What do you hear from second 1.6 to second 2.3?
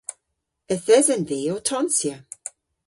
tonsya.